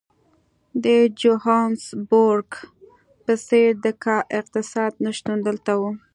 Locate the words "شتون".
5.17-5.37